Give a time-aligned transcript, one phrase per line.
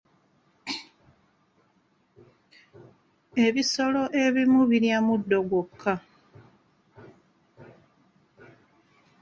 [3.45, 5.93] Ebisolo ebimu birya muddo gwokka